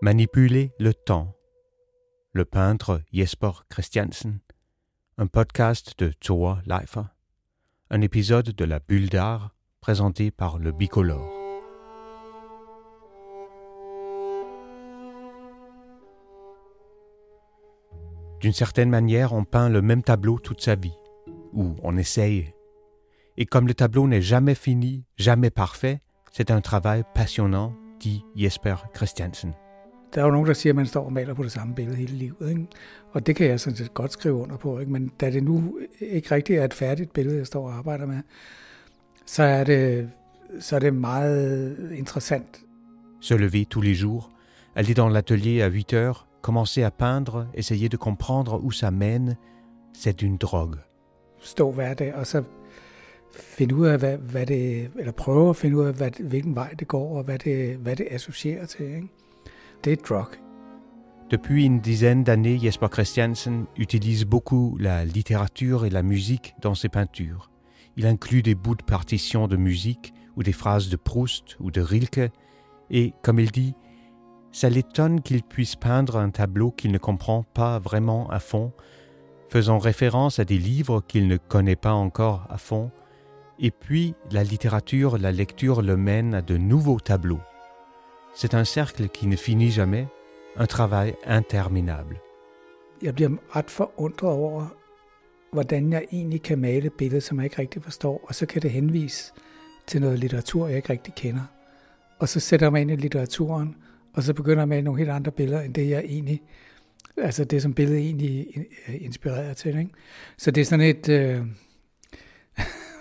[0.00, 1.34] Manipuler le temps.
[2.32, 4.38] Le peintre Jesper Christiansen.
[5.16, 7.02] Un podcast de Thor Leifer.
[7.90, 11.28] Un épisode de La Bulle d'art présenté par le Bicolore.
[18.40, 20.96] D'une certaine manière, on peint le même tableau toute sa vie,
[21.52, 22.54] ou on essaye.
[23.36, 28.76] Et comme le tableau n'est jamais fini, jamais parfait, c'est un travail passionnant, dit Jesper
[28.92, 29.54] Christiansen.
[30.14, 31.96] Der er jo nogen, der siger, at man står og maler på det samme billede
[31.96, 32.48] hele livet.
[32.50, 32.66] Ikke?
[33.12, 34.78] Og det kan jeg sådan set godt skrive under på.
[34.78, 34.92] Ikke?
[34.92, 38.18] Men da det nu ikke rigtig er et færdigt billede, jeg står og arbejder med,
[39.26, 40.10] så er det,
[40.60, 42.60] så er det meget interessant.
[43.20, 44.24] Se lever tous les jours,
[44.74, 49.34] aller dans l'atelier à 8 heures, commencer à peindre, essayer de comprendre où ça mène,
[49.94, 50.76] c'est une drogue.
[51.40, 52.42] Stå hver dag, og så
[53.34, 56.74] finde ud af, hvad, hvad det, eller prøve at finde ud af, hvad, hvilken vej
[56.78, 58.86] det går, og hvad det, hvad det associerer til.
[58.86, 59.08] Ikke?
[61.30, 66.88] Depuis une dizaine d'années, Jesper Christiansen utilise beaucoup la littérature et la musique dans ses
[66.88, 67.50] peintures.
[67.96, 71.80] Il inclut des bouts de partitions de musique ou des phrases de Proust ou de
[71.80, 72.30] Rilke,
[72.90, 73.74] et, comme il dit,
[74.52, 78.72] ça l'étonne qu'il puisse peindre un tableau qu'il ne comprend pas vraiment à fond,
[79.50, 82.90] faisant référence à des livres qu'il ne connaît pas encore à fond,
[83.58, 87.40] et puis la littérature, la lecture le mène à de nouveaux tableaux.
[88.40, 90.06] C'est un cercle qui ne finit jamais,
[90.56, 92.16] un travail interminable.
[93.02, 94.66] Jeg bliver ret forundret over,
[95.52, 98.62] hvordan jeg egentlig kan male et billede, som jeg ikke rigtig forstår, og så kan
[98.62, 99.32] det henvise
[99.86, 101.40] til noget litteratur, jeg ikke rigtig kender.
[102.18, 103.76] Og så sætter jeg mig ind i litteraturen,
[104.12, 106.42] og så begynder jeg at male nogle helt andre billeder, end det jeg egentlig,
[107.16, 108.46] altså det som billedet egentlig
[108.88, 109.78] øh, inspirerer til.
[109.78, 109.90] Ikke?
[110.36, 111.36] Så det er sådan et, øh,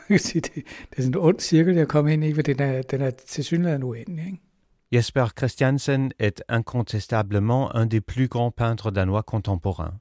[0.10, 3.02] det, det er sådan en ond cirkel, jeg kommer ind i, for den er, den
[3.02, 4.26] er tilsyneladende uendelig.
[4.26, 4.47] Ikke?
[4.90, 10.00] Jesper Christiansen est incontestablement un des plus grands peintres danois contemporains.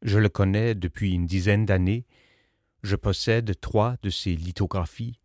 [0.00, 2.06] Je le connais depuis une dizaine d'années.
[2.82, 5.20] Je possède trois de ses lithographies.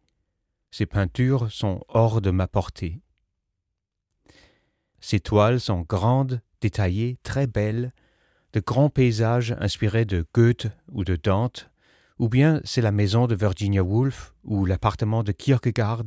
[0.72, 3.02] Ses peintures sont hors de ma portée.
[5.00, 7.94] Ses toiles sont grandes, détaillées, très belles,
[8.52, 11.72] de grands paysages inspirés de Goethe ou de Dante,
[12.18, 16.04] ou bien c'est la maison de Virginia Woolf ou l'appartement de Kierkegaard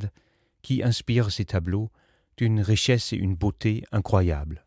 [0.61, 1.89] qui inspirent ces tableaux
[2.37, 4.65] d'une richesse et une beauté incroyables.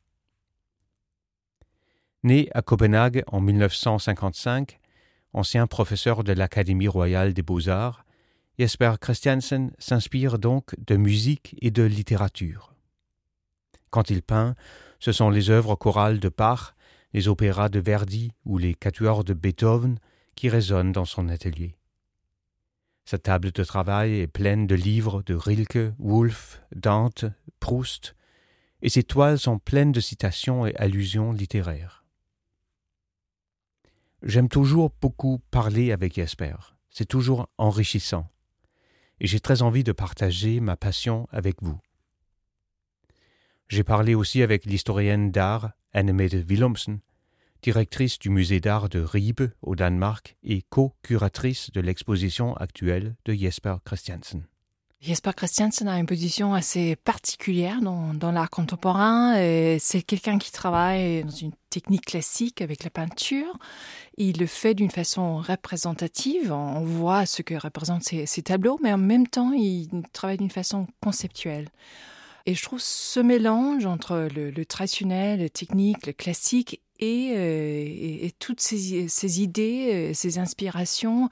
[2.22, 4.80] Né à Copenhague en 1955,
[5.32, 8.04] ancien professeur de l'Académie royale des beaux-arts,
[8.58, 12.74] Jesper Christiansen s'inspire donc de musique et de littérature.
[13.90, 14.54] Quand il peint,
[14.98, 16.74] ce sont les œuvres chorales de Bach,
[17.12, 19.98] les opéras de Verdi ou les quatuors de Beethoven
[20.34, 21.76] qui résonnent dans son atelier.
[23.08, 27.24] Sa table de travail est pleine de livres de Rilke, Woolf, Dante,
[27.60, 28.16] Proust,
[28.82, 32.04] et ses toiles sont pleines de citations et allusions littéraires.
[34.24, 36.56] J'aime toujours beaucoup parler avec Jesper,
[36.90, 38.28] c'est toujours enrichissant,
[39.20, 41.78] et j'ai très envie de partager ma passion avec vous.
[43.68, 46.98] J'ai parlé aussi avec l'historienne d'art Annemette Willumsen,
[47.62, 53.76] directrice du musée d'art de Ribe au Danemark et co-curatrice de l'exposition actuelle de Jesper
[53.84, 54.46] Christiansen.
[55.00, 59.34] Jesper Christiansen a une position assez particulière dans, l'art contemporain.
[59.78, 63.58] C'est quelqu'un qui travaille dans une technique classique avec la peinture.
[64.16, 66.50] Il le fait d'une façon représentative.
[66.50, 70.50] On voit ce que représentent ces, ces tableaux, mais en même temps, il travaille d'une
[70.50, 71.68] façon conceptuelle.
[72.46, 77.38] Et je trouve ce mélange entre le, le traditionnel, le technique, le classique et, euh,
[77.38, 81.28] et, et toutes ces, ces, idées, ces inspirations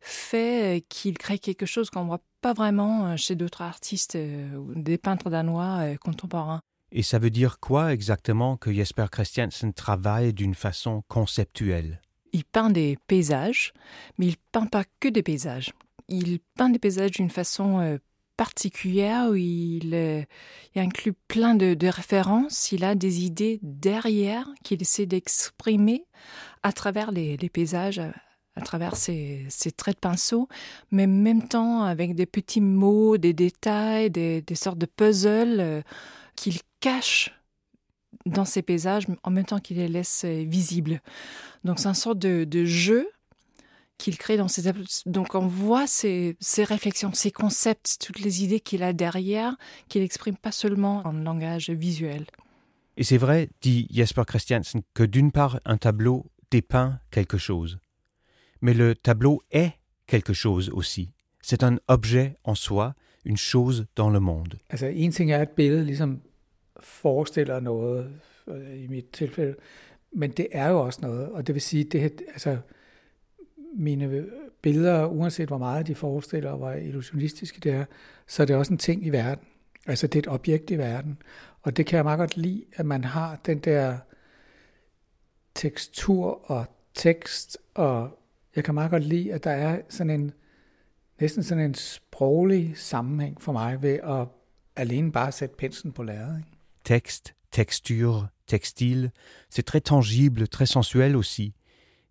[0.00, 5.30] fait qu'il crée quelque chose qu'on ne voit pas vraiment chez d'autres artistes, des peintres
[5.30, 6.60] danois contemporains.
[6.92, 12.00] Et ça veut dire quoi exactement que Jesper Christiansen travaille d'une façon conceptuelle?
[12.32, 13.72] Il peint des paysages,
[14.16, 15.72] mais il peint pas que des paysages.
[16.08, 17.98] Il peint des paysages d'une façon
[18.38, 20.22] particulière où il, euh,
[20.76, 26.06] inclut plein de, références, il a des idées derrière qu'il essaie d'exprimer
[26.62, 28.00] à travers les, paysages,
[28.54, 30.48] à travers ses, ses, traits de pinceau,
[30.92, 35.82] mais en même temps avec des petits mots, des détails, des, sortes de puzzles euh,
[36.36, 37.34] qu'il cache
[38.24, 41.00] dans ces paysages en même temps qu'il les laisse visibles.
[41.64, 43.08] Donc c'est une sorte de jeu
[43.98, 44.72] qu'il crée dans ses
[45.06, 49.56] donc on voit ses, ses, réflexions, ses concepts, toutes les idées qu'il a derrière,
[49.88, 52.26] qu'il exprime pas seulement en langage visuel.
[52.96, 57.78] Et c'est vrai, dit Jesper Christiansen, que d'une part un tableau dépeint quelque chose,
[58.60, 59.72] mais le tableau est
[60.06, 61.12] quelque chose aussi.
[61.40, 64.58] C'est un objet en soi, une chose dans le monde.
[64.70, 66.20] Altså en ting er, at billedet ligesom
[66.80, 68.10] forestiller noget,
[68.48, 69.54] øh, i mit tilfælde,
[70.12, 72.58] men det er jo også noget, og det vil sige, det altså
[73.76, 74.26] mine
[74.62, 77.84] billeder, uanset hvor meget de forestiller, hvor illusionistiske det er,
[78.26, 79.44] så er det også en ting i verden.
[79.86, 81.18] Altså det er et objekt i verden.
[81.62, 83.98] Og det kan jeg meget godt lide, at man har den der
[85.54, 88.18] tekstur og tekst, og
[88.56, 90.32] jeg kan meget godt lide, at der er sådan en,
[91.20, 94.28] næsten sådan en sproglig sammenhæng for mig ved at
[94.76, 96.44] alene bare sætte penslen på lærredet.
[96.84, 99.10] Tekst, tekstur, textile,
[99.54, 101.54] c'est très tangible, très sensuel aussi.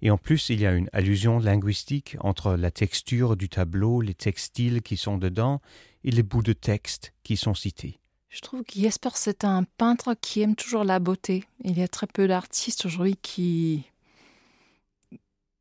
[0.01, 4.13] Et en plus, il y a une allusion linguistique entre la texture du tableau, les
[4.13, 5.61] textiles qui sont dedans
[6.03, 7.99] et les bouts de texte qui sont cités.
[8.29, 11.45] Je trouve que Jesper, c'est un peintre qui aime toujours la beauté.
[11.63, 13.85] Il y a très peu d'artistes aujourd'hui qui,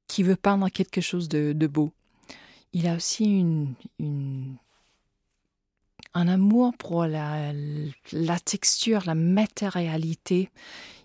[0.09, 1.93] qui veut peindre quelque chose de, beau.
[2.73, 4.57] Il a aussi une, une,
[6.13, 7.53] un amour pour la,
[8.13, 10.51] la texture, la matérialité.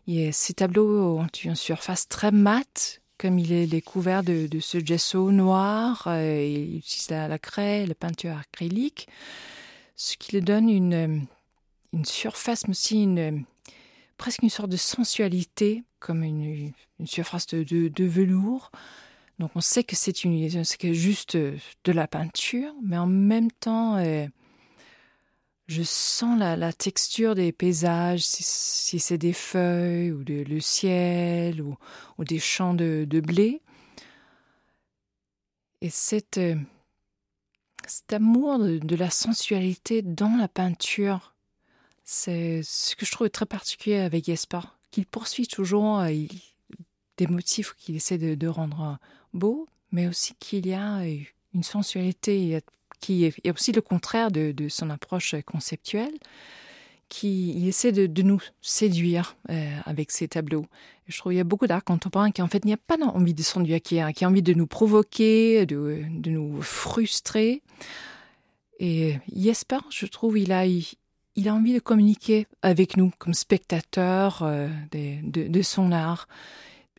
[0.07, 5.31] Et ces tableaux ont une surface très mate, comme il est, couvert de, ce gesso
[5.31, 9.07] noir, euh, il utilise la, la craie, la peinture acrylique,
[9.95, 11.27] ce qui lui donne une,
[11.94, 13.44] une surface, mais aussi une,
[14.18, 18.71] presque une sorte de sensualité, comme une, une surface de, velours.
[19.38, 23.97] Donc on sait que c'est une, c'est juste de la peinture, mais en même temps,
[23.97, 24.25] euh,
[25.71, 31.62] je sens la, la, texture des paysages, si, c'est des feuilles ou de, le ciel
[31.62, 31.77] ou,
[32.19, 33.62] des champs de, blé.
[35.81, 36.56] Et euh,
[37.88, 41.33] cet amour de, la sensualité dans la peinture,
[42.03, 44.59] c'est ce que je trouve très particulier avec Jesper,
[44.91, 46.12] qu'il poursuit toujours euh,
[47.15, 49.00] des motifs qu'il essaie de, de, rendre
[49.33, 51.01] beaux, mais aussi qu'il y a
[51.53, 52.62] une sensualité
[53.01, 56.13] qui est, aussi le contraire de, son approche conceptuelle,
[57.09, 60.65] qui il essaie de, nous séduire euh, avec ses tableaux.
[61.07, 63.33] Je trouve qu'il y a beaucoup d'art contemporain qui en fait n'y a pas envie
[63.33, 67.62] de séduire, qui a, qui a envie de nous provoquer, de, nous frustrer.
[68.80, 74.44] Et Jesper, je trouve, il a, il, a envie de communiquer avec nous comme spectateurs
[74.44, 76.27] euh, de son art.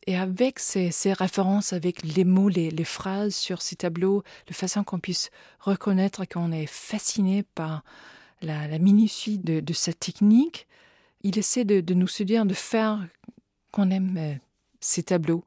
[0.07, 4.83] Et avec ces, ces, références, avec les mots, les, phrases sur ces tableaux, de façon
[4.83, 7.85] qu'on puisse reconnaître qu'on est fasciné par
[8.41, 10.67] la, minutie de, cette technique,
[11.23, 13.07] il essaie de, de nous se dire, de faire
[13.71, 14.35] qu'on aime euh,
[14.81, 15.45] ces tableaux.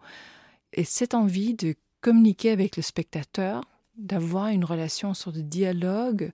[0.72, 3.64] Et cette envie de communiquer avec le spectateur,
[3.98, 6.32] d'avoir une relation, sorte de dialogue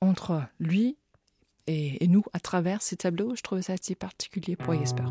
[0.00, 0.96] entre lui
[1.66, 5.04] et, et, nous à travers ces tableaux, je trouve ça assez particulier pour Jesper.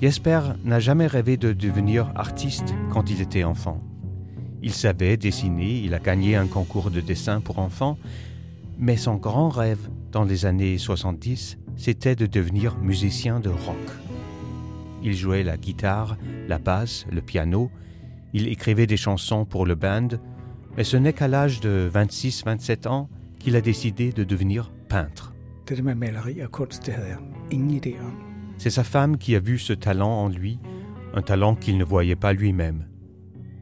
[0.00, 3.82] Jesper n'a jamais rêvé de devenir artiste quand il était enfant.
[4.62, 7.98] Il savait dessiner, il a gagné un concours de dessin pour enfants,
[8.78, 13.76] mais son grand rêve dans les années 70, c'était de devenir musicien de rock.
[15.02, 16.16] Il jouait la guitare,
[16.48, 17.70] la basse, le piano,
[18.32, 20.08] il écrivait des chansons pour le band,
[20.76, 25.34] mais ce n'est qu'à l'âge de 26-27 ans qu'il a décidé de devenir peintre.
[28.60, 30.58] C'est sa femme qui a vu ce talent en lui,
[31.14, 32.84] un talent qu'il ne voyait pas lui-même.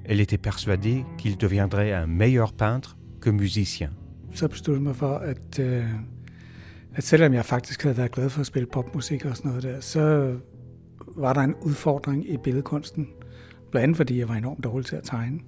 [0.05, 3.91] Elle était persuadée qu'il deviendrait un meilleur peintre que musicien.
[4.35, 5.85] Så besluttede mig for, at, øh,
[6.95, 9.81] at selvom jeg faktisk havde været glad for at spille popmusik og sådan noget der,
[9.81, 10.35] så
[11.17, 13.09] var der en udfordring i billedkunsten.
[13.71, 15.41] Blandt andet fordi jeg var enormt dårlig til at tegne.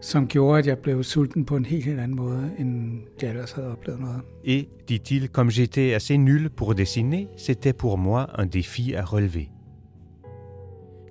[0.00, 3.52] Som gjorde, at jeg blev sulten på en helt, helt anden måde, end jeg ellers
[3.52, 4.20] havde oplevet noget.
[4.44, 9.50] Et, dit-il, comme j'étais assez nul pour dessiner, c'était pour moi un défi à relever.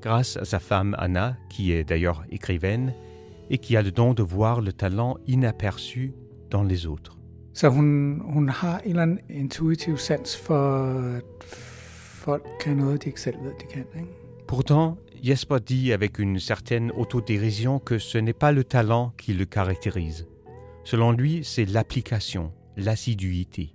[0.02, 2.94] Grâce à sa femme Anna, qui est d'ailleurs écrivaine,
[3.50, 6.14] et qui a le don de voir le talent inaperçu
[6.50, 7.18] dans les autres.
[7.54, 10.84] Så hun, hun har en eller anden intuitiv sans for,
[11.18, 13.86] at folk kan noget, de ikke selv ved, de kan.
[13.96, 14.08] Ikke?
[14.48, 19.46] Pourtant, Jesper dit avec une certaine autodérision que ce n'est pas le talent qui le
[19.46, 20.28] caractérise.
[20.84, 23.74] Selon lui, c'est l'application, l'assiduité.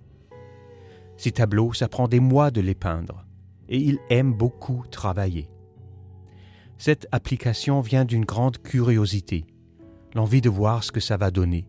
[1.17, 3.25] Ces tableaux, ça prend des mois de les peindre,
[3.69, 5.49] et il aime beaucoup travailler.
[6.77, 9.45] Cette application vient d'une grande curiosité,
[10.15, 11.67] l'envie de voir ce que ça va donner,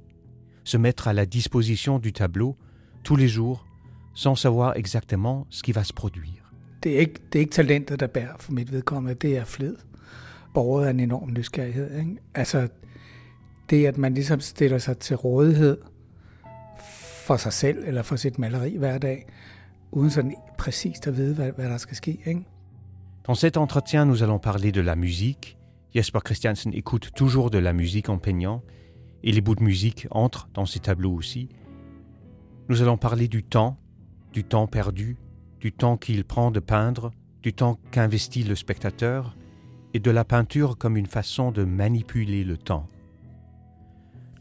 [0.64, 2.56] se mettre à la disposition du tableau
[3.02, 3.66] tous les jours
[4.14, 6.43] sans savoir exactement ce qui va se produire.
[6.84, 9.76] Det er, ikke, det er ikke talentet, der bærer for mit vedkommende, det er flid.
[10.54, 11.98] Borget af en enorm nysgerrighed.
[11.98, 12.16] Ikke?
[12.34, 12.68] Altså,
[13.70, 15.78] det at man ligesom stiller sig til rådighed
[17.26, 19.26] for sig selv eller for sit maleri hver dag,
[19.92, 22.20] uden sådan præcist at vide, hvad, hvad der skal ske.
[22.24, 22.44] Ikke?
[23.26, 25.56] Dans cet entretien, nous allons parler de la musique.
[25.94, 28.60] Jesper Christiansen écoute toujours de la musique en peignant,
[29.22, 31.48] et les bouts de musique entrent dans ses tableaux aussi.
[32.68, 33.76] Nous allons parler du temps,
[34.32, 35.16] du temps perdu,
[35.64, 37.10] du temps qu'il prend de peindre,
[37.42, 39.34] du temps qu'investit le spectateur,
[39.94, 42.86] et de la peinture comme une façon de manipuler le temps.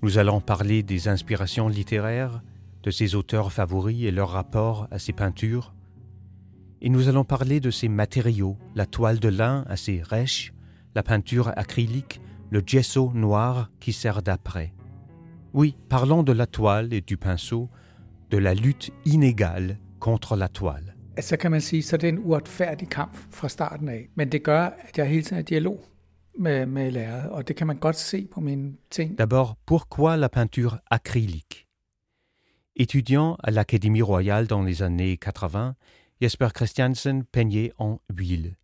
[0.01, 2.41] Nous allons parler des inspirations littéraires,
[2.83, 5.73] de ses auteurs favoris et leur rapport à ses peintures,
[6.81, 10.53] et nous allons parler de ses matériaux, la toile de lin assez rêche,
[10.93, 14.73] la peinture acrylique, le gesso noir qui sert d'après.
[15.53, 17.69] Oui, parlons de la toile et du pinceau,
[18.29, 20.92] de la lutte inégale contre la toile.
[29.11, 31.67] D'abord, pourquoi la peinture acrylique?
[32.75, 35.75] Étudiant à l'Académie royale dans les années 80,
[36.19, 38.55] Jesper Christiansen peignait en huile.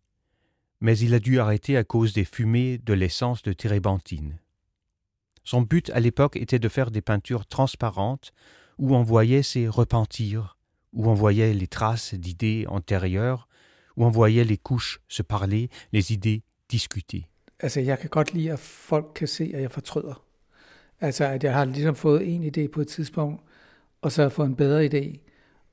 [0.80, 4.40] Mais il a dû arrêter à cause des fumées de l'essence de térébenthine.
[5.44, 8.32] Son but à l'époque était de faire des peintures transparentes
[8.78, 10.56] où on voyait ses repentirs,
[10.92, 13.48] où on voyait les traces d'idées antérieures,
[13.96, 17.26] où on voyait les couches se parler, les idées discuter.
[17.60, 20.22] Altså, jeg kan godt lide, at folk kan se, at jeg fortryder.
[21.00, 23.42] Altså, at jeg har ligesom fået en idé på et tidspunkt,
[24.02, 25.18] og så har jeg fået en bedre idé.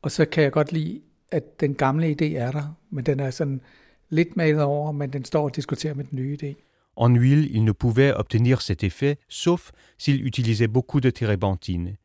[0.02, 3.32] Og så kan jeg godt lide, at den gamle idé er der, men den er
[3.32, 3.62] sådan,
[4.10, 6.54] lidt malet over, men den står og diskuterer med den nye idé.
[6.98, 11.98] En huile, il ne pouvait obtenir cet effet sauf s'il utilisait beaucoup de térébenthine,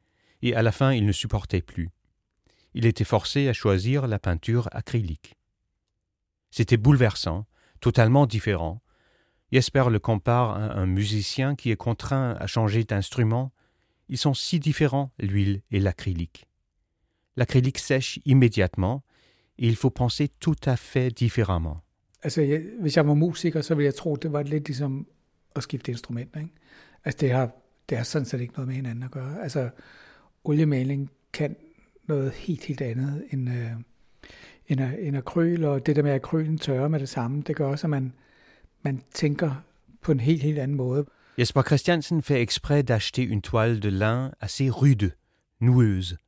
[0.43, 1.89] et à la fin il ne supportait plus.
[2.75, 5.37] Il était forcé à choisir la peinture acrylique.
[6.51, 7.47] C'était bouleversant,
[7.81, 8.83] totalement différent.
[9.53, 13.53] Jesper le compare à un musicien qui est contraint à changer d'instrument.
[14.09, 16.47] Ils sont si différents, l'huile et l'acrylique.
[17.37, 19.03] L'acrylique sèche immédiatement,
[19.59, 21.83] et il faut penser tout à fait différemment.
[22.23, 25.07] Altså, jeg, hvis jeg var musiker, så ville jeg tro, det var lidt ligesom
[25.57, 26.37] at skifte instrument.
[26.37, 26.53] Ikke?
[27.05, 27.51] Altså, det har,
[27.89, 29.43] det har sådan set ikke noget med hinanden at gøre.
[29.43, 29.71] Altså,
[30.45, 31.57] oliemaling kan
[41.39, 45.17] Jesper Christiansen fait exprès d'acheter une toile de lin assez rude,
[45.61, 46.19] noueuse.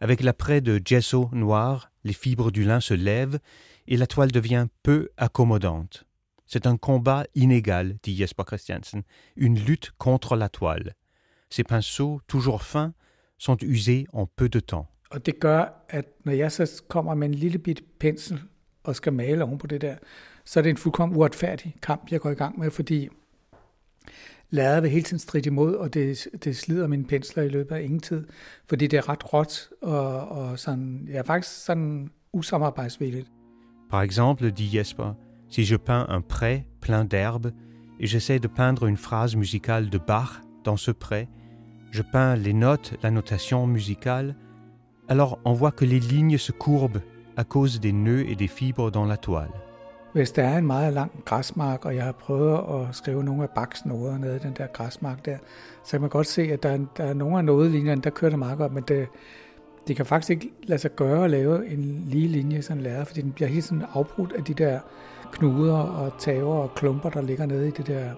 [0.00, 3.40] Avec l'après de gesso noir, les fibres du lin se lèvent
[3.88, 6.04] et la toile devient peu accommodante.
[6.46, 9.02] C'est un combat inégal, dit Jesper Christiansen,
[9.36, 10.94] une lutte contre la toile.
[11.50, 12.94] Ces pinceaux, toujours fins,
[13.38, 14.88] sont usés en peu de temps.
[15.10, 18.40] Og det gør, at når jeg så kommer med en lille bit pensel
[18.84, 19.96] og skal male oven på det der,
[20.44, 23.08] så er det en fuldkommen uretfærdig kamp, jeg går i gang med, fordi
[24.50, 27.82] lærret vil hele tiden stride imod, og det, det slider mine pensler i løbet af
[27.82, 28.26] ingen tid,
[28.68, 33.28] fordi det er ret råt, og, og sådan, jeg er faktisk sådan usamarbejdsvilligt.
[33.90, 35.14] Par exemple, dit Jesper,
[35.50, 37.52] si je peins un pré plein d'herbe,
[38.00, 40.30] et j'essaie de peindre une phrase musicale de Bach
[40.64, 41.26] dans ce pré,
[41.92, 44.34] je peins les notes, la notation musicale,
[45.08, 47.00] alors on voit que les lignes se courbent
[47.36, 49.50] à cause des nœuds et des fibres dans la toile.
[50.12, 53.50] Hvis der er en meget lang græsmark, og jeg har prøvet at skrive nogle af
[53.50, 55.36] baksnoder ned nede i den der græsmark der,
[55.84, 58.30] så kan man godt se, at der er, der er nogle af nodelinjerne, der kører
[58.30, 59.08] det meget godt, men det,
[59.88, 63.20] det kan faktisk ikke lade sig gøre at lave en lige linje sådan lærer, fordi
[63.20, 64.80] den bliver helt sådan afbrudt af de der
[65.32, 68.10] knuder og taver og klumper, der ligger nede i det der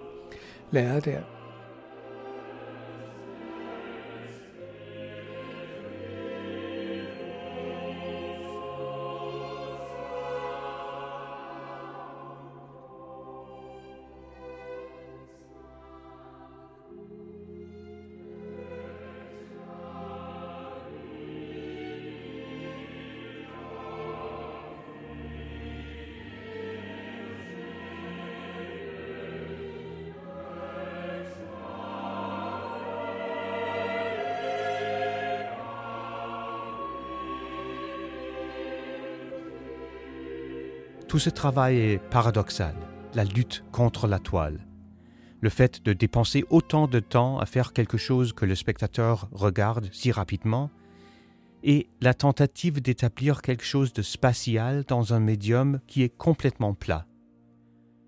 [0.70, 1.20] lærer der.
[41.10, 42.76] Tout ce travail est paradoxal,
[43.14, 44.64] la lutte contre la toile.
[45.40, 49.88] Le fait de dépenser autant de temps à faire quelque chose que le spectateur regarde
[49.90, 50.70] si rapidement,
[51.64, 57.06] et la tentative d'établir quelque chose de spatial dans un médium qui est complètement plat.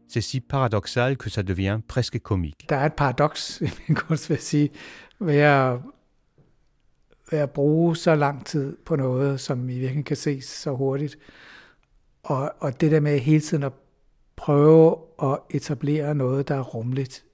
[0.06, 2.68] C'est si paradoxal que ça devient presque comique.
[2.68, 4.70] Der er et paradoks i min kunst, vil jeg sige,
[5.18, 5.80] ved at,
[7.32, 10.16] ved at bruge så lang tid på noget, som i virkeligheden kan.
[12.22, 13.72] Og, og det der med hele tiden at
[14.36, 17.24] prøve at etablere noget, der er rumligt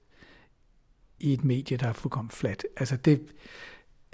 [1.19, 2.65] i et medie, der er fuldkommen fladt.
[2.77, 3.21] Altså det,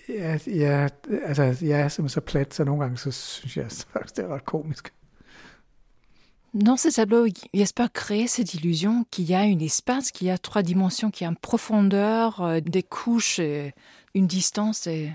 [0.10, 0.88] Ja, ja,
[1.26, 4.36] altså, jeg er simpelthen så plat, så nogle gange så synes jeg faktisk, det er
[4.36, 4.94] ret komisk.
[6.66, 10.38] Dans ce tableau, Jesper crée cette illusion qu'il y a une espace, qu'il y a
[10.38, 13.74] trois dimensions, qu'il y a une profondeur, euh, des couches, et
[14.14, 14.88] une distance.
[14.88, 15.12] Et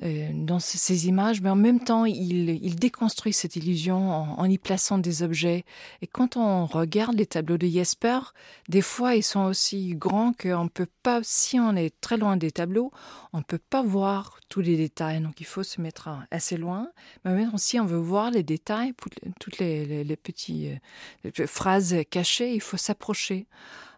[0.00, 5.22] dans ces images, mais en même temps, il, déconstruit cette illusion en, y plaçant des
[5.22, 5.64] objets.
[6.00, 8.20] Et quand on regarde les tableaux de Jesper,
[8.68, 12.50] des fois, ils sont aussi grands qu'on peut pas, si on est très loin des
[12.50, 12.92] tableaux,
[13.34, 15.20] on peut pas voir tous les détails.
[15.20, 16.88] Donc, il faut se mettre assez loin.
[17.24, 18.94] Mais même si on veut voir les détails,
[19.38, 20.80] toutes les, les petites
[21.26, 23.46] euh, phrases cachées, il faut s'approcher.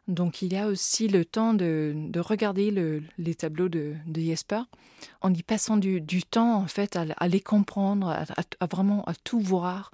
[0.09, 4.21] Donc il y a aussi le temps de, de regarder le, les tableaux de, de,
[4.21, 4.63] Jesper
[5.21, 9.93] en y passant du, temps en fait à, les comprendre, à, vraiment à tout voir.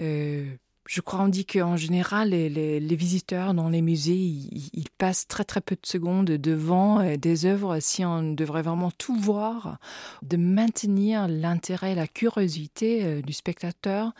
[0.00, 0.52] Euh,
[0.88, 2.48] je crois on dit qu'en général les,
[2.80, 7.46] les, visiteurs dans les musées ils, passent très très peu de secondes devant euh, des
[7.46, 9.78] œuvres si on devrait vraiment tout voir,
[10.22, 14.12] de maintenir l'intérêt, la curiosité euh, du spectateur.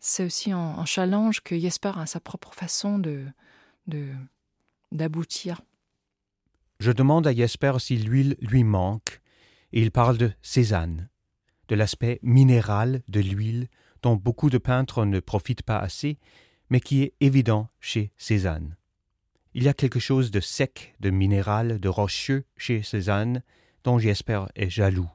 [0.00, 3.22] C'est aussi un, challenge que Jesper a sa propre façon de
[4.92, 5.62] d'aboutir.
[6.80, 9.20] Je demande à Jesper si l'huile lui manque,
[9.72, 11.08] et il parle de Cézanne,
[11.68, 13.68] de l'aspect minéral de l'huile
[14.02, 16.18] dont beaucoup de peintres ne profitent pas assez,
[16.70, 18.76] mais qui est évident chez Cézanne.
[19.54, 23.42] Il y a quelque chose de sec, de minéral, de rocheux chez Cézanne,
[23.84, 25.10] dont Jesper est jaloux.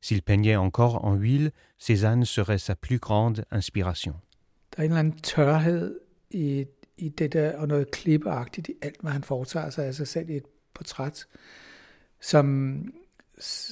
[0.00, 4.14] S'il peignait encore en huile, Cézanne serait sa plus grande inspiration.
[4.76, 5.98] Der er en eller anden tørhed
[6.30, 6.66] i
[6.98, 10.30] i det der, og noget klippeagtigt i alt, hvad han foretager sig af sig selv
[10.30, 11.26] i et portræt,
[12.20, 12.78] som,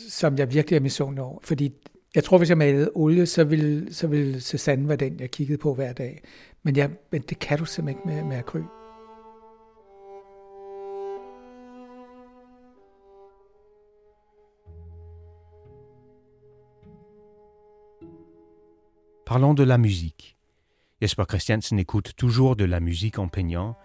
[0.08, 1.38] som jeg virkelig er misundelig over.
[1.42, 1.72] Fordi
[2.14, 5.58] jeg tror, hvis jeg malede olie, så ville, så ville Cézanne være den, jeg kiggede
[5.58, 6.22] på hver dag.
[6.62, 8.64] Men, jeg, men det kan du simpelthen ikke med, med akryl.
[19.26, 20.33] Parlons de la musique.
[21.00, 23.76] Jesper Christiansen écoute toujours de la musique en peignant,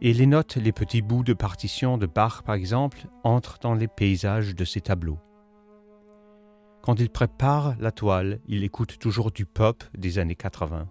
[0.00, 3.88] et les notes, les petits bouts de partition de Bach par exemple, entrent dans les
[3.88, 5.18] paysages de ses tableaux.
[6.82, 10.88] Quand il prépare la toile, il écoute toujours du pop des années 80.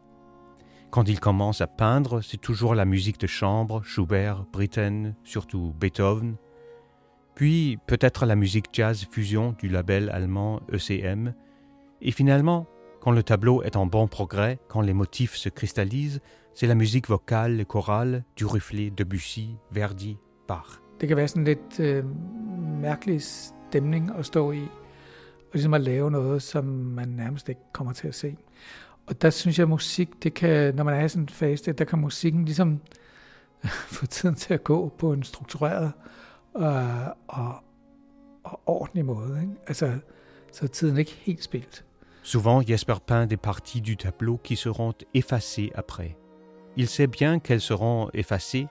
[0.89, 6.36] Quand il commence à peindre, c'est toujours la musique de chambre, Schubert, Britten, surtout Beethoven,
[7.36, 11.34] puis peut-être la musique jazz fusion du label allemand ECM,
[12.02, 12.67] et finalement
[13.08, 16.20] Quand le tableau est en bon progrès, quand les motifs se cristallisent,
[16.54, 20.82] c'est la musique vocale, chorale, du Rufflet, Debussy, Verdi, Bach.
[21.00, 22.06] Det kan være sådan lidt øh,
[22.82, 27.93] mærkelig stemning at stå i, og ligesom at lave noget, som man nærmest ikke kommer
[27.93, 28.38] til at se.
[29.06, 31.72] Og der synes jeg, at musik, det kan, når man er i sådan en fase,
[31.72, 32.82] der kan musikken ligesom
[33.98, 35.91] få tiden til at gå på en struktureret
[36.54, 36.84] og,
[37.28, 37.56] og,
[38.43, 39.41] og ordentlig måde.
[39.41, 39.54] Ikke?
[39.67, 40.00] Altså,
[40.52, 41.84] så er tiden ikke helt spildt.
[42.28, 46.18] Souvent, Jesper peint des parties du tableau qui seront effacées après.
[46.76, 48.68] Il sait bien qu'elles seront effacées,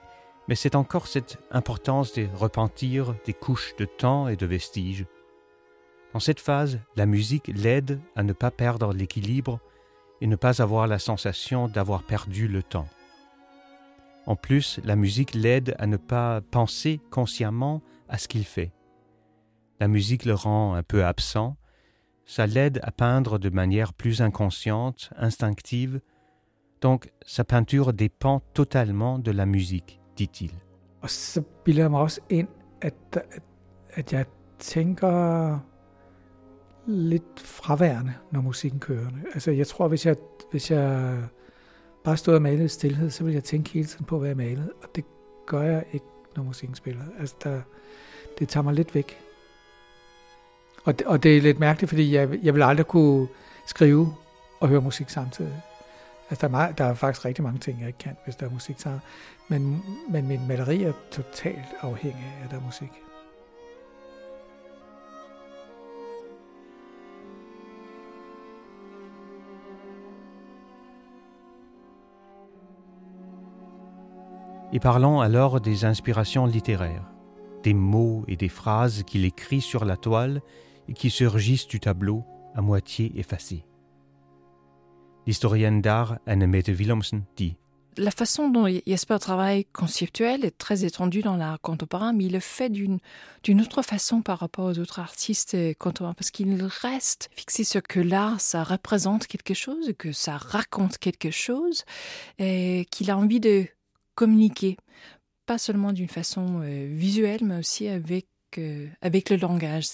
[0.47, 5.07] mais c'est encore cette importance de repentir des couches de temps et de vestiges.
[6.13, 9.59] Dans cette phase, la musique l'aide à ne pas perdre l'équilibre
[10.21, 12.87] et ne pas avoir la sensation d'avoir perdu le temps.
[14.27, 18.71] En plus, la musique l'aide à ne pas penser consciemment à ce qu'il fait.
[19.79, 21.57] La musique le rend un peu absent,
[22.27, 26.01] ça l'aide à peindre de manière plus inconsciente, instinctive,
[26.81, 30.51] donc sa peinture dépend totalement de la musique, dit-il.
[36.89, 39.09] Lidt fraværende, når musikken kører.
[39.33, 40.15] Altså jeg tror, hvis jeg,
[40.51, 41.17] hvis jeg
[42.03, 44.37] bare stod og malede i stillhed, så ville jeg tænke hele tiden på, hvad jeg
[44.37, 45.05] malede, og det
[45.45, 47.03] gør jeg ikke, når musikken spiller.
[47.19, 47.61] Altså der,
[48.39, 49.26] det tager mig lidt væk.
[50.87, 53.27] Og og det er lidt mærkeligt, fordi jeg, jeg vil aldrig kunne
[53.65, 54.13] skrive
[54.59, 55.61] og høre musik samtidig.
[56.29, 58.45] Altså, der er, meget, der er faktisk rigtig mange ting, jeg ikke kan, hvis der
[58.45, 59.01] er musik sammen.
[59.47, 62.89] Men, men min maleri er totalt afhængig af, at der er musik.
[74.73, 77.05] Et parlons alors des inspirations littéraires,
[77.63, 80.41] des mots et des phrases qu'il écrit sur la toile
[80.95, 82.23] qui surgissent du tableau
[82.55, 83.65] à moitié effacé.
[85.25, 87.57] L'historienne d'art Annemette Willumsen dit
[87.99, 92.39] la façon dont Jesper travaille conceptuel est très étendue dans l'art contemporain, mais il le
[92.39, 92.99] fait d'une
[93.59, 98.39] autre façon par rapport aux autres artistes contemporains, parce qu'il reste fixé sur que l'art,
[98.39, 101.85] ça représente quelque chose, que ça raconte quelque chose,
[102.37, 103.65] et qu'il a envie de
[104.13, 104.77] communiquer,
[105.47, 108.27] pas seulement d'une façon euh, visuelle, mais aussi avec,
[108.59, 109.87] euh, avec le langage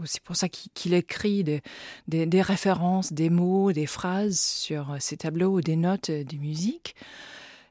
[0.00, 5.60] aussi pour ça qu'il écrit des, références, des mots, des phrases sur ses tableaux ou
[5.60, 6.94] des notes de musique.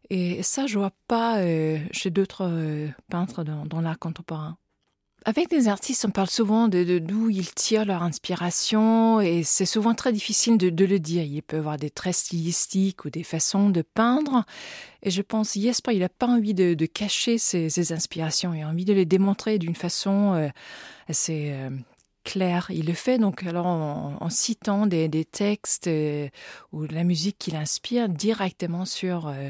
[0.10, 4.58] Et ça, je vois pas euh, chez d'autres euh, peintres dans, l'art contemporain.
[5.26, 9.94] Avec des artistes, on parle souvent de d'où ils tirent leur inspiration et c'est souvent
[9.94, 11.24] très difficile de, le dire.
[11.24, 14.44] Il peut y avoir des traits stylistiques ou des façons de peindre.
[15.02, 18.54] Et je pense, Jesper, il n'a pas envie de, cacher ses, inspirations.
[18.54, 20.50] Il a envie de les démontrer d'une façon euh,
[21.08, 21.70] assez euh,
[22.24, 22.68] claire.
[22.70, 26.28] Il le fait donc alors en, citant des, textes euh,
[26.72, 29.50] ou la musique qu'il inspire directement sur, euh,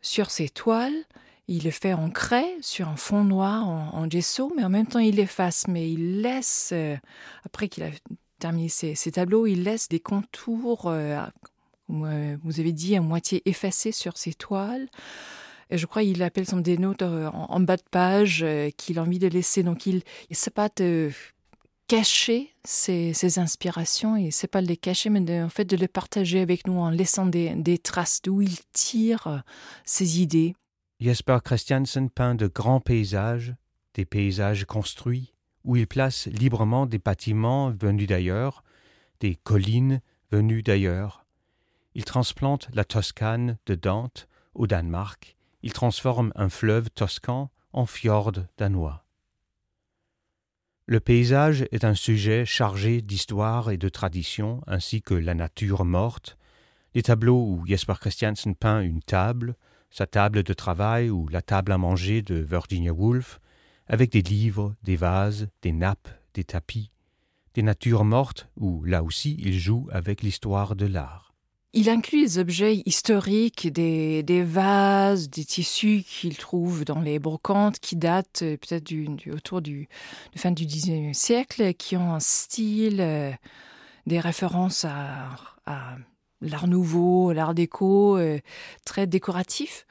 [0.00, 0.94] sur ses toiles.
[1.48, 5.00] Il le fait en craie sur un fond noir en, gesso, mais en même temps
[5.00, 6.96] il efface, mais il laisse, euh,
[7.44, 7.90] après qu'il a
[8.38, 10.92] terminé ses, tableaux, il laisse des contours,
[11.88, 14.88] vous avez dit, à moitié effacés sur ses toiles.
[15.70, 18.44] Et je crois qu'il appelle son des notes en, bas de page
[18.76, 19.62] qu'il a envie de laisser.
[19.62, 21.10] Donc il sait pas de
[21.92, 25.88] cacher ses, ses inspirations et c'est pas de les cacher, mais en fait de les
[25.88, 29.42] partager avec nous en laissant des, des traces d'où il tire
[29.84, 30.54] ses idées.
[31.00, 33.54] Jesper Christiansen peint de grands paysages,
[33.92, 38.64] des paysages construits, où il place librement des bâtiments venus d'ailleurs,
[39.20, 40.00] des collines
[40.30, 41.26] venues d'ailleurs.
[41.94, 48.32] Il transplante la Toscane de Dante au Danemark, il transforme un fleuve toscan en fjord
[48.56, 49.01] danois.
[50.86, 56.36] Le paysage est un sujet chargé d'histoire et de tradition, ainsi que la nature morte.
[56.94, 59.54] Les tableaux où Jesper Christiansen peint une table,
[59.90, 63.40] sa table de travail ou la table à manger de Virginia Woolf,
[63.86, 66.90] avec des livres, des vases, des nappes, des tapis,
[67.54, 71.21] des natures mortes où, là aussi, il joue avec l'histoire de l'art.
[71.74, 77.96] Il inclut les objets historiques, des, vases, des tissus qu'il trouve dans les brocantes qui
[77.96, 79.88] datent euh, peut-être du, autour du,
[80.36, 83.32] fin du XIXe siècle, qui ont un style, euh,
[84.06, 85.30] des références à,
[85.64, 85.96] à
[86.42, 88.38] l'art nouveau, l'art déco, euh,
[88.84, 89.86] très décoratif.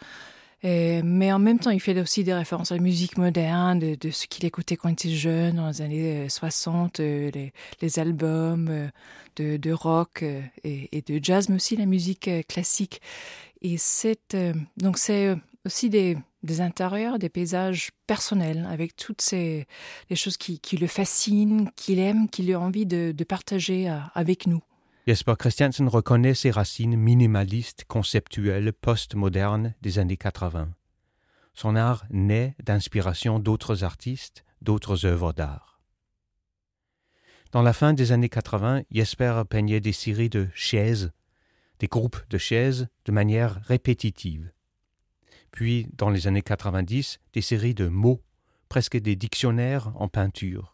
[0.64, 4.12] Et, mais en même temps, il fait aussi des références à la musique moderne, de,
[4.12, 8.68] ce qu'il écoutait quand il était jeune, dans les années 60, euh, les, les, albums
[8.70, 13.02] euh, de, rock euh, et, de jazz, mais aussi la musique euh, classique.
[13.62, 16.18] Et c'est euh, donc c'est aussi des,
[16.60, 19.68] intérieurs, des paysages personnels, avec toutes ces
[20.10, 24.62] les choses qui, le fascinent, qu'il aime, qu'il a envie de, partager euh, avec nous.
[25.08, 30.70] Jesper Christiansen reconnaît ses racines minimalistes, conceptuelles, postmodernes des années 80.
[31.56, 35.82] Son art naît d'inspiration d'autres artistes, d'autres œuvres d'art.
[37.52, 41.12] Dans la fin des années 80, Jesper peignait des séries de chaises,
[41.80, 44.54] des groupes de chaises de manière répétitive.
[45.50, 48.22] Puis, dans les années 90, des séries de mots,
[48.70, 50.71] presque des dictionnaires en peinture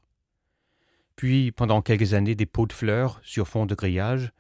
[1.18, 4.32] puis pendant quelques années des pots de fleurs sur fond de grillage,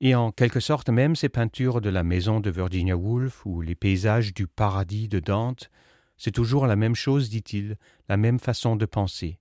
[0.00, 3.76] et en quelque sorte même ces peintures de la maison de Virginia Woolf ou les
[3.76, 5.70] paysages du paradis de Dante,
[6.16, 7.76] c'est toujours la même chose, dit-il,
[8.08, 9.38] la même façon de penser.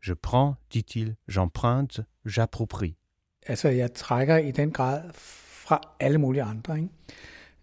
[0.00, 2.96] Je prends, dit-il, j'emprunte, j'approprie.
[3.46, 6.76] Altså, jeg trækker i den grad fra alle mulige andre.
[6.76, 6.88] Ikke?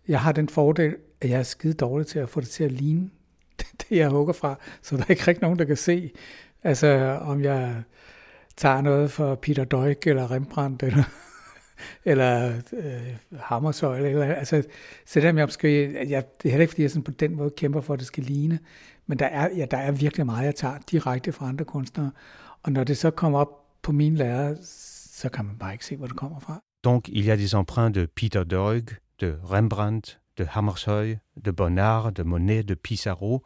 [0.08, 2.72] Jeg har den fordel, at jeg er skide dårlig til at få det til at
[2.72, 3.10] ligne
[3.82, 6.12] det, jeg hugger fra, så der er ikke rigtig nogen, der kan se,
[6.64, 7.84] Altså om jeg
[8.58, 11.04] tager noget for Peter Døjk eller Rembrandt eller,
[12.12, 14.00] eller øh, Hammershøj.
[14.00, 14.64] Eller, altså,
[15.06, 17.50] så det, jeg måske, jeg, det er heller ikke, fordi jeg sådan på den måde
[17.50, 18.60] kæmper for, at det skal ligne,
[19.08, 22.12] men der er, ja, der er virkelig meget, jeg tager direkte fra andre kunstnere.
[22.64, 24.56] Og når det så kommer op på mine lærer,
[25.12, 26.62] så kan man bare ikke se, hvor det kommer fra.
[26.84, 28.84] Donc il y a des emprunts de Peter Deug,
[29.22, 33.46] de Rembrandt, de Hammershøi, de Bonnard, de Monet, de Pissarro,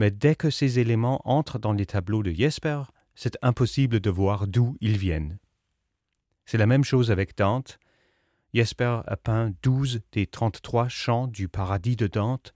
[0.00, 2.84] mais dès que ces éléments entrent dans les tableaux de Jesper,
[3.14, 5.38] c'est impossible de voir d'où ils viennent.
[6.46, 7.78] C'est la même chose avec Dante.
[8.54, 12.54] Jesper a peint 12 des 33 chants du paradis de Dante,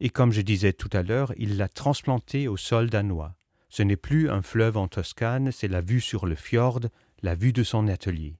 [0.00, 3.34] et comme je disais tout à l'heure, il l'a transplanté au sol danois.
[3.70, 6.80] Ce n'est plus un fleuve en Toscane, c'est la vue sur le fjord,
[7.22, 8.36] la vue de son atelier.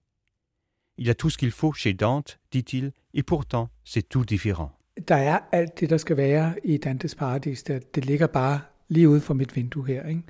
[0.99, 4.78] Il a tout ce qu'il faut chez Dante, dit-il, et pourtant c'est tout différent.
[5.08, 7.62] Der er alt det, der skal være i Dantes Paradis.
[7.62, 10.06] Det, det ligger bare lige ude for mit vindue her.
[10.06, 10.22] Ikke?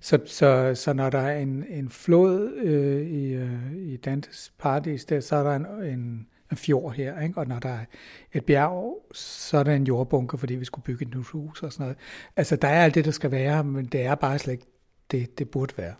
[0.00, 5.04] Så, så, så når der er en, en flod øh, i, øh, i Dantes Paradis,
[5.04, 7.20] der, så er der en, en, en fjord her.
[7.20, 7.38] Ikke?
[7.38, 7.84] Og når der er
[8.32, 11.72] et bjerg, så er der en jordbunker, fordi vi skulle bygge et nyt hus og
[11.72, 11.96] sådan noget.
[12.36, 14.66] Altså, der er alt det, der skal være, men det er bare slet ikke
[15.10, 15.94] det, det burde være.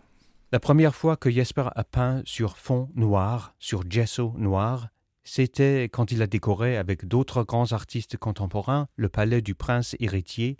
[0.51, 4.87] La première fois que Jesper a peint sur fond noir, sur gesso noir,
[5.27, 10.55] C'était quand il a décoré avec d'autres grands artistes contemporains le palais du prince héritier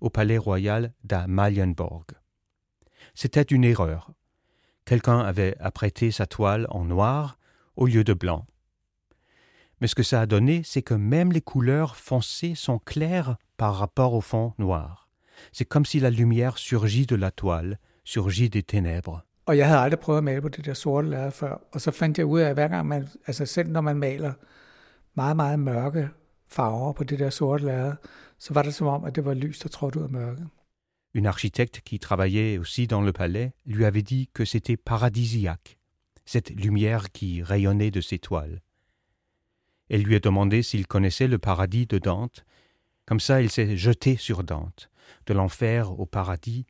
[0.00, 2.04] au palais royal d'Amalienborg.
[3.14, 4.12] C'était une erreur.
[4.84, 7.38] Quelqu'un avait apprêté sa toile en noir
[7.76, 8.46] au lieu de blanc.
[9.80, 13.76] Mais ce que ça a donné, c'est que même les couleurs foncées sont claires par
[13.76, 15.08] rapport au fond noir.
[15.52, 19.24] C'est comme si la lumière surgit de la toile, surgit des ténèbres.
[19.46, 21.60] Og jeg havde aldrig prøvet at male på det der sorte lærred før.
[21.72, 24.32] Og så fandt jeg ud af, at hver gang man, altså selv når man maler
[25.14, 26.08] meget, meget mørke
[26.46, 27.94] farver på det der sorte lærred,
[28.38, 30.48] så var det som om, at det var lys, der trådte ud af mørket.
[31.12, 35.76] Une architecte qui travaillait aussi dans le palais lui avait dit que c'était paradisiaque,
[36.24, 38.60] cette lumière qui rayonnait de ses toiles.
[39.88, 42.44] Elle lui a demandé s'il connaissait le paradis de Dante.
[43.06, 44.88] Comme ça, il s'est jeté sur Dante,
[45.26, 46.64] de l'enfer au paradis,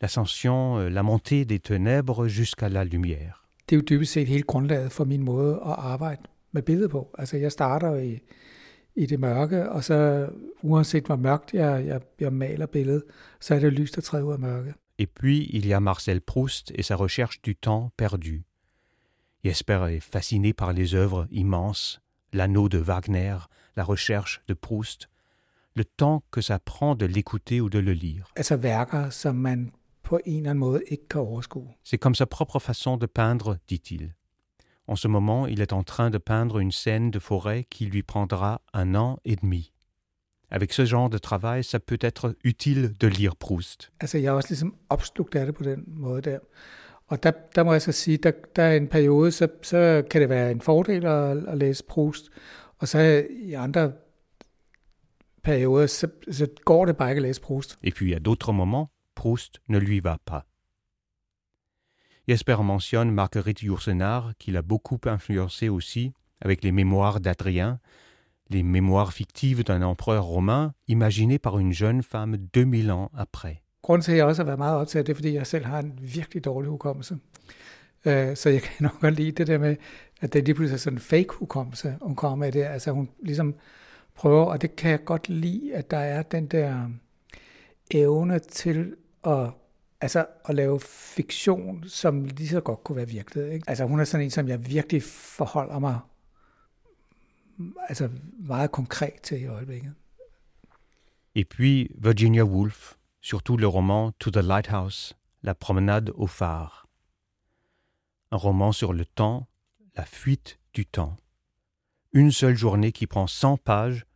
[0.00, 3.42] l'ascension, euh, la montée des ténèbres jusqu'à la lumière.
[3.68, 7.14] Det er jo dybest set hele grundlaget for min måde at arbejde med billedet på.
[7.18, 8.20] Altså jeg starter i,
[8.96, 10.28] i det mørke, og så
[10.62, 13.02] uanset hvor mørkt jeg, jeg, jeg maler billedet,
[13.40, 14.74] så er det lys, der træder ud af mørket.
[14.98, 18.44] Et puis, il y a Marcel Proust et sa recherche du temps perdu.
[19.44, 22.00] Jesper est fasciné par les œuvres immenses,
[22.32, 23.36] l'anneau de Wagner,
[23.76, 25.08] la recherche de Proust,
[25.74, 28.24] le temps que ça prend de l'écouter ou de le lire.
[28.36, 29.70] Altså værker, som man
[30.06, 31.68] på en eller anden måde ikke kan overskue.
[31.84, 34.14] C'est comme sa propre façon de peindre, dit-il.
[34.86, 38.02] En ce moment, il est en train de peindre une scène de forêt qui lui
[38.02, 39.72] prendra un an et demi.
[40.48, 43.90] Avec ce genre de travail, ça peut être utile de lire Proust.
[44.00, 46.38] Altså jeg er også ligesom opslugt af det på den måde der.
[47.08, 50.20] Og der, der må jeg så sige, der, der er en periode, så, så kan
[50.20, 52.24] det være en fordel at, at læse Proust,
[52.78, 53.92] og så i andre
[55.42, 57.78] perioder, så, så går det bare ikke at læse Proust.
[57.82, 60.46] Et puis à d'autres moments, Proust ne lui va pas.
[62.28, 67.80] Jesper mentionne Marguerite Yourcenar, qui l'a beaucoup influencé aussi, avec les mémoires d'Adrien,
[68.50, 73.62] les mémoires fictives d'un empereur romain imaginé par une jeune femme 2000 ans après.
[73.82, 75.78] Grunden til, at jeg også har været meget optaget, det er, fordi jeg selv har
[75.78, 77.14] en virkelig dårlig hukommelse.
[78.06, 79.76] Uh, så jeg kan nok godt lide det der med,
[80.20, 82.62] at det lige pludselig er sådan en fake hukommelse, hun kommer med det.
[82.62, 83.54] Altså hun ligesom
[84.14, 86.90] prøver, og det kan jeg godt lide, at der er den der
[87.90, 88.94] evne til
[101.34, 106.86] Et puis Virginia Woolf, surtout le roman To the Lighthouse, La promenade au phare.
[108.30, 109.48] Un roman sur le temps,
[109.96, 111.16] la fuite du temps.
[112.12, 114.06] Une seule journée qui prend 100 pages,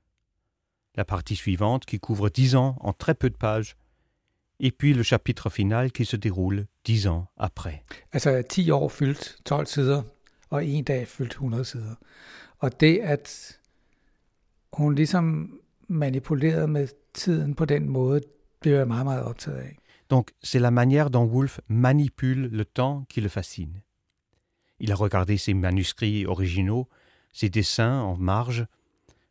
[0.94, 3.76] la partie suivante qui couvre 10 ans en très peu de pages,
[4.60, 7.82] et puis le chapitre final qui se déroule 10 ans après.
[8.12, 10.02] Altså 10 år fyldt 12 sider,
[10.50, 11.94] og en dag fyldt 100 sider.
[12.58, 13.58] Og det, at
[14.72, 18.20] hun ligesom manipulerede med tiden på den måde,
[18.60, 19.76] blev jeg meget, meget optaget af.
[20.10, 23.82] Donc c'est la manière dont Woolf manipule le temps qui le fascine.
[24.80, 26.88] Il a regardé ses manuscrits originaux,
[27.32, 28.66] ses dessins en marge,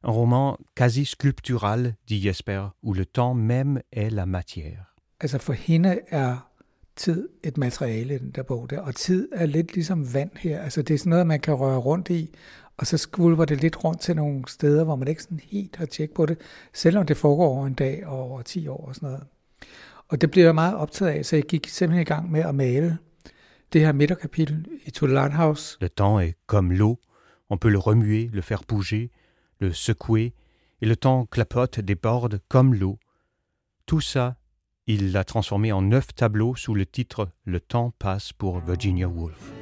[0.03, 4.88] un roman quasi sculptural, dit Jesper, où le temps même est la matière.
[5.21, 6.49] Altså for hende er
[6.95, 10.61] tid et materiale i den der bog der, og tid er lidt ligesom vand her.
[10.61, 12.35] Altså det er sådan noget, man kan røre rundt i,
[12.77, 15.85] og så skvulver det lidt rundt til nogle steder, hvor man ikke sådan helt har
[15.85, 16.37] tjek på det,
[16.73, 19.23] selvom det foregår over en dag og over 10 år og sådan noget.
[20.07, 22.55] Og det blev jeg meget optaget af, så jeg gik simpelthen i gang med at
[22.55, 22.97] male
[23.73, 26.95] det her midterkapitel i To Le temps est comme l'eau,
[27.49, 29.09] on peut le remuer, le faire bouger,
[29.59, 30.33] le secouer,
[30.81, 32.97] et le temps clapote, déborde comme l'eau.
[33.87, 34.38] Tout ça,
[34.89, 39.53] il l'a transformé en neuf tableaux sous le titre Le temps passe pour Virginia Woolf.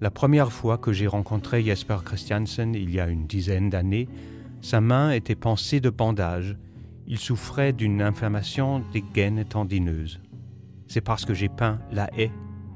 [0.00, 4.08] La première fois que j'ai rencontré Jesper Christiansen il y a une dizaine d'années,
[4.60, 6.56] sa main était pansée de bandage.
[7.08, 10.20] Il souffrait d'une inflammation des gaines tendineuses.
[10.86, 12.30] C'est parce que j'ai peint la haie,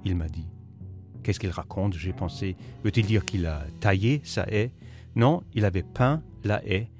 [0.04, 0.48] il m'a dit.
[1.22, 1.94] Qu'est-ce qu'il raconte?
[1.94, 4.72] J'ai pensé, veut-il dire qu'il a taillé sa haie?
[5.16, 6.90] Non, il avait peint la haie.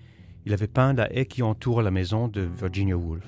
[0.46, 3.26] Il avait peint la haie qui entoure la maison de Virginia Woolf.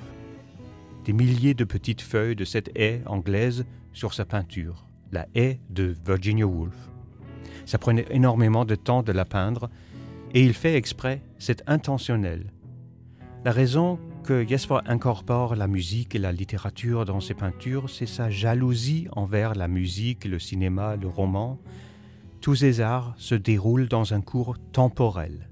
[1.05, 5.95] Des milliers de petites feuilles de cette haie anglaise sur sa peinture la haie de
[6.05, 6.77] Virginia Woolf.
[7.65, 9.71] Ça prenait énormément de temps de la peindre,
[10.35, 12.53] et il fait exprès, c'est intentionnel.
[13.45, 18.29] La raison que Jesper incorpore la musique et la littérature dans ses peintures, c'est sa
[18.29, 21.59] jalousie envers la musique, le cinéma, le roman.
[22.47, 25.49] Tous ces arts se déroulent dans un cours temporel.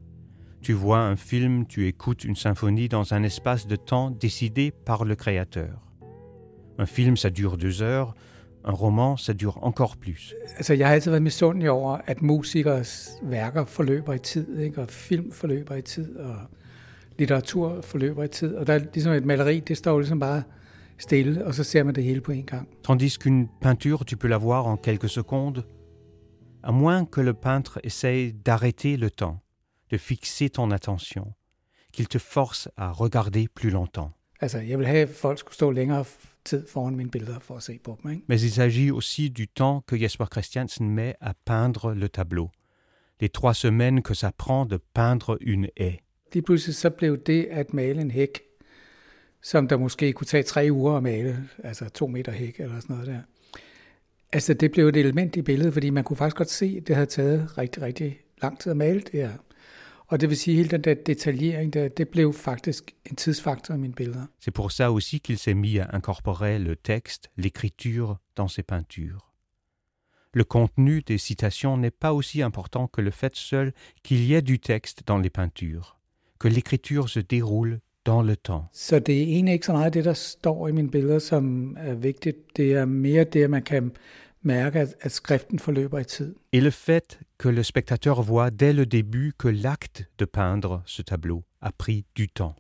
[0.63, 5.05] Tu vois un film, tu écoutes une symphonie dans un espace de temps décidé par
[5.05, 5.81] le créateur.
[6.79, 8.15] Un film, ça dure deux heures,
[8.65, 10.35] un roman, ça dure encore plus.
[10.57, 14.83] Altså, jeg har altid været misundelig over, at musikers værker forløber i tid, ikke?
[14.83, 16.37] og film forløber i tid, og
[17.19, 18.55] litteratur forløber i tid.
[18.55, 20.43] Og der er ligesom et maleri, det står ligesom bare
[20.99, 22.69] stille, og så ser man det hele på en gang.
[22.85, 25.65] Tandis qu'une peinture, tu peux la voir en quelques secondes,
[26.65, 29.43] à moins que le peintre essaye d'arrêter le temps,
[29.91, 31.35] de fixer ton attention,
[31.93, 34.13] qu'il te force à regarder plus longtemps.
[38.29, 42.51] Mais il s'agit aussi du temps que Jesper Christiansen met à peindre le tableau,
[43.21, 46.01] les trois semaines que ça prend de peindre une haie.
[49.45, 52.97] Som der måske kunne tage tre uger at male, altså to meter hæk eller sådan
[52.97, 53.21] noget der.
[54.35, 56.97] Altså det blev et element i billedet, fordi man kunne faktisk godt se, at det
[56.97, 59.31] havde taget rigtig, rigtig lang tid at male det her.
[60.07, 63.79] Og det vil sige, hele den der detaljering, der, det blev faktisk en tidsfaktor i
[63.79, 64.27] mine billeder.
[64.41, 69.23] C'est pour ça aussi qu'il s'est mis à incorporer le texte, l'écriture dans ses peintures.
[70.35, 74.43] Le contenu des citations n'est pas aussi important que le fait seul qu'il y ait
[74.43, 75.97] du texte dans les peintures,
[76.41, 78.65] que l'écriture se déroule dans le temps.
[78.73, 81.95] Så det er egentlig ikke så meget det, der står i mine billeder, som er
[81.95, 82.37] vigtigt.
[82.57, 83.93] Det er mere det, at man kan
[86.53, 91.01] Et le fait que le spectateur voit dès le début que l'acte de peindre ce
[91.01, 92.55] tableau a pris du temps.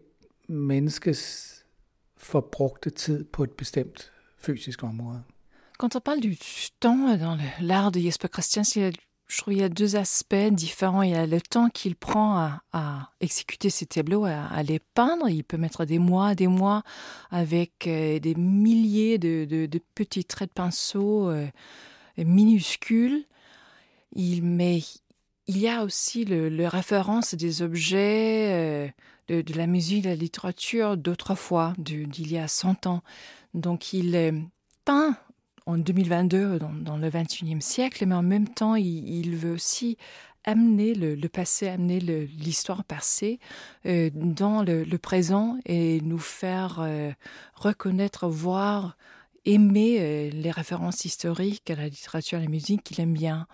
[0.47, 1.53] menneskes
[2.17, 5.23] forbrugte tid på et bestemt fysisk område.
[5.79, 6.35] Quand on parle du
[6.81, 9.69] temps dans le- l'art de Jesper Christiansen, il y a- je trouve qu'il y a
[9.69, 11.01] deux aspects différents.
[11.01, 12.37] Il y a le temps qu'il prend
[12.71, 15.29] à, exécuter ses tableaux, à, les peindre.
[15.29, 16.83] Il peut mettre des mois, des mois
[17.29, 21.47] avec euh, des milliers de, petits traits de pinceau euh,
[22.17, 23.25] minuscules.
[24.13, 24.79] Il, mais
[25.47, 28.87] il y a aussi le, référence des objets, euh,
[29.27, 33.03] de, de la musique, de la littérature d'autrefois, d'il y a 100 ans.
[33.53, 34.47] Donc il
[34.85, 35.17] peint
[35.67, 39.97] en 2022 dans, dans le 21e siècle, mais en même temps, il, veut aussi
[40.45, 43.39] amener le, passé, amener l'histoire passée
[43.85, 47.11] euh, dans le, le présent et nous faire euh,
[47.53, 48.97] reconnaître, voir,
[49.45, 53.45] aimer euh, les références historiques à la littérature, à la musique qu'il aime bien.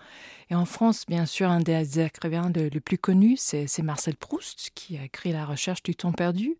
[0.50, 4.70] Et en France, bien sûr, un des écrivains le, le plus connu, c'est Marcel Proust,
[4.74, 6.56] qui a écrit La recherche du temps perdu.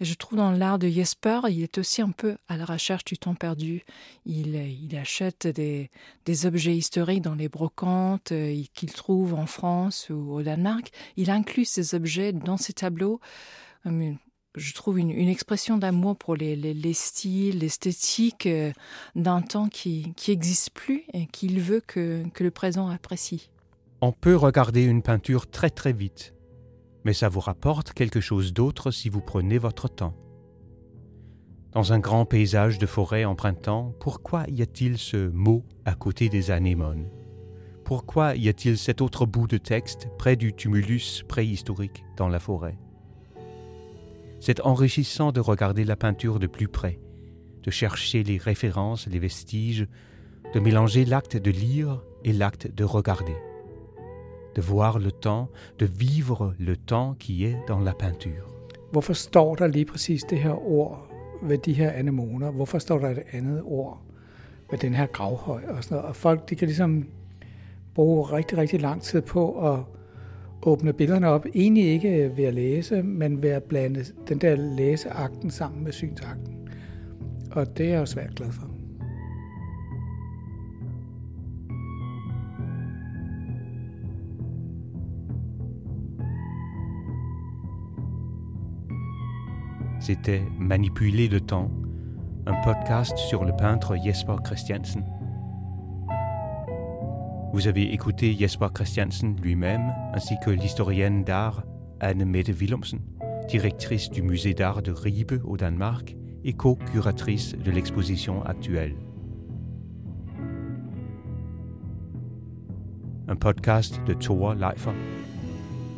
[0.00, 3.04] Et je trouve dans l'art de Jesper, il est aussi un peu à la recherche
[3.04, 3.82] du temps perdu.
[4.26, 5.90] Il, euh, achète des,
[6.24, 10.90] des objets historiques dans les brocantes euh, qu'il trouve en France ou au Danemark.
[11.16, 13.20] Il inclut ces objets dans ses tableaux.
[14.56, 18.72] Je trouve une, expression d'amour pour les, les, les styles, l'esthétique euh,
[19.14, 23.48] d'un temps qui qui existe plus et qu'il veut que, que le présent apprécie.
[24.00, 26.34] On peut regarder une peinture très très vite,
[27.04, 30.16] mais ça vous rapporte quelque chose d'autre si vous prenez votre temps.
[31.70, 36.28] Dans un grand paysage de forêt en printemps, pourquoi y a-t-il ce mot à côté
[36.28, 37.08] des anémones?
[37.84, 42.76] Pourquoi y a-t-il cet autre bout de texte près du tumulus préhistorique dans la forêt?
[44.40, 46.98] C'est enrichissant de regarder la peinture de plus près,
[47.62, 49.86] de chercher les références, les vestiges,
[50.54, 53.36] de mélanger l'acte de lire et l'acte de regarder
[54.54, 55.48] de voir le temps,
[55.78, 58.46] de vivre le temps qui est dans la peinture.
[58.92, 61.10] Hvorfor står der lige præcis det her ord
[61.42, 62.50] ved de her anemoner?
[62.50, 64.02] Hvorfor står der et andet ord
[64.70, 66.08] ved den her gravhøj og sådan noget?
[66.08, 67.06] Og folk, de kan ligesom
[67.94, 69.60] bruge rigtig, rigtig lang tid på
[70.62, 71.46] åbne billederne op.
[71.54, 75.92] Egentlig ikke øh, ved at læse, men ved at blande den der læseakten sammen med
[75.92, 76.54] synsakten.
[77.52, 78.66] Og det er jeg jo svært glad for.
[90.00, 91.70] C'était Manipuler le temps,
[92.46, 95.04] un podcast sur le peintre Jesper Christiansen.
[97.52, 101.64] Vous avez écouté Jesper Christiansen lui-même, ainsi que l'historienne d'art
[101.98, 103.00] Anne Mette Willumsen,
[103.48, 108.94] directrice du musée d'art de Ribe au Danemark et co-curatrice de l'exposition actuelle.
[113.26, 114.94] Un podcast de Thor Leifer,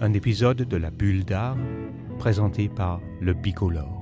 [0.01, 1.59] un épisode de La Bulle d'art
[2.19, 4.02] présenté par le Bicolore.